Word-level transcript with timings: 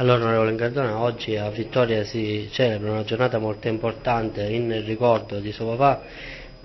Allora, 0.00 0.22
onorevole 0.22 0.52
Incardona, 0.52 0.98
oggi 0.98 1.36
a 1.36 1.50
Vittoria 1.50 2.04
si 2.04 2.48
celebra 2.50 2.90
una 2.90 3.04
giornata 3.04 3.36
molto 3.36 3.68
importante 3.68 4.44
in 4.44 4.82
ricordo 4.86 5.40
di 5.40 5.52
suo 5.52 5.76
papà 5.76 6.00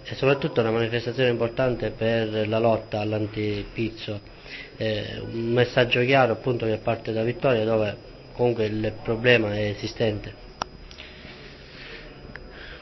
e 0.06 0.16
soprattutto 0.16 0.62
una 0.62 0.72
manifestazione 0.72 1.32
importante 1.32 1.92
per 1.92 2.48
la 2.48 2.60
lotta 2.60 3.02
all'antipizzo. 3.02 4.22
Eh, 4.78 5.20
un 5.20 5.52
messaggio 5.52 6.00
chiaro 6.06 6.32
appunto 6.32 6.66
che 6.66 6.78
parte 6.78 7.12
da 7.12 7.24
Vittoria 7.24 7.66
dove 7.66 7.98
comunque 8.32 8.68
il 8.68 8.94
problema 9.04 9.54
è 9.54 9.64
esistente 9.66 10.34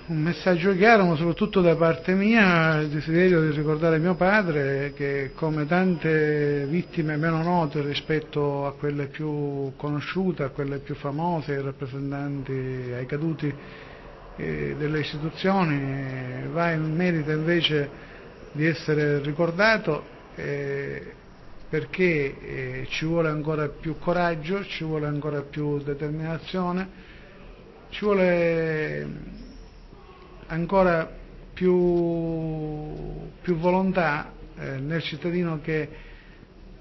un 0.05 0.21
messaggio 0.21 0.75
chiaro, 0.75 1.05
ma 1.05 1.15
soprattutto 1.15 1.61
da 1.61 1.77
parte 1.77 2.13
mia 2.13 2.81
il 2.81 2.89
desiderio 2.89 3.39
di 3.41 3.55
ricordare 3.55 3.99
mio 3.99 4.15
padre 4.15 4.91
che 4.93 5.31
come 5.33 5.65
tante 5.65 6.65
vittime 6.65 7.15
meno 7.15 7.41
note 7.41 7.81
rispetto 7.81 8.65
a 8.65 8.73
quelle 8.73 9.05
più 9.05 9.71
conosciute, 9.77 10.43
a 10.43 10.49
quelle 10.49 10.79
più 10.79 10.93
famose, 10.95 11.55
ai 11.55 11.61
rappresentanti, 11.61 12.51
ai 12.93 13.05
caduti 13.05 13.53
eh, 14.35 14.75
delle 14.77 14.99
istituzioni, 14.99 16.47
va 16.51 16.71
in 16.71 16.93
merito 16.93 17.31
invece 17.31 17.89
di 18.51 18.65
essere 18.65 19.19
ricordato 19.19 20.03
eh, 20.35 21.13
perché 21.69 22.03
eh, 22.41 22.87
ci 22.89 23.05
vuole 23.05 23.29
ancora 23.29 23.69
più 23.69 23.97
coraggio, 23.99 24.65
ci 24.65 24.83
vuole 24.83 25.07
ancora 25.07 25.41
più 25.43 25.81
determinazione, 25.81 26.89
ci 27.89 28.03
vuole 28.03 29.32
ancora 30.47 31.09
più, 31.53 32.91
più 33.41 33.55
volontà 33.57 34.31
eh, 34.57 34.77
nel 34.79 35.01
cittadino 35.01 35.61
che 35.61 35.89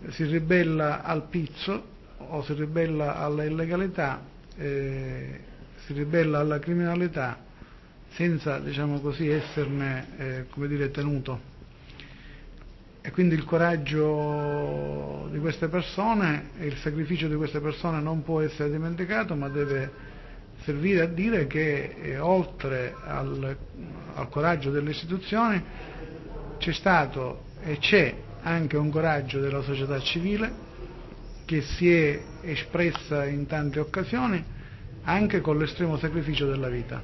si 0.09 0.25
ribella 0.25 1.03
al 1.03 1.29
pizzo 1.29 1.91
o 2.19 2.43
si 2.43 2.55
ribella 2.55 3.17
alla 3.17 3.45
illegalità, 3.45 4.23
eh, 4.57 5.41
si 5.85 5.93
ribella 5.93 6.41
alla 6.41 6.59
criminalità 6.59 7.39
senza 8.15 8.59
diciamo 8.59 9.01
così, 9.01 9.29
esserne 9.29 10.07
eh, 10.19 10.47
dire, 10.67 10.91
tenuto. 10.91 11.51
E 13.01 13.11
quindi 13.11 13.35
il 13.35 13.45
coraggio 13.45 15.29
di 15.33 15.39
queste 15.41 15.69
persone 15.69 16.51
e 16.59 16.67
il 16.67 16.77
sacrificio 16.77 17.27
di 17.27 17.35
queste 17.35 17.61
persone 17.61 18.01
non 18.01 18.23
può 18.23 18.41
essere 18.41 18.71
dimenticato, 18.71 19.35
ma 19.35 19.49
deve 19.49 19.91
servire 20.63 21.03
a 21.03 21.07
dire 21.07 21.47
che 21.47 21.95
eh, 22.01 22.19
oltre 22.19 22.95
al, 23.05 23.57
al 24.15 24.29
coraggio 24.29 24.71
delle 24.71 24.91
istituzioni 24.91 25.63
c'è 26.59 26.73
stato 26.73 27.45
e 27.63 27.79
c'è 27.79 28.15
anche 28.43 28.77
un 28.77 28.91
coraggio 28.91 29.41
della 29.41 29.63
società 29.63 29.99
civile 30.01 30.71
che 31.45 31.61
si 31.63 31.93
è 31.93 32.21
espressa 32.43 33.25
in 33.27 33.47
tante 33.47 33.81
occasioni 33.81 34.45
anche 35.05 35.41
con 35.41 35.59
l'estremo 35.59 35.97
sacrificio 35.97 36.47
della 36.47 36.69
vita. 36.69 37.03